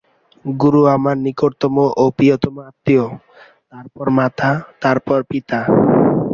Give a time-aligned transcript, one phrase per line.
[0.45, 3.05] গুরু আমার নিকটতম ও প্রিয়তম আত্মীয়,
[3.71, 4.49] তারপর মাতা,
[4.81, 5.59] তারপর পিতা।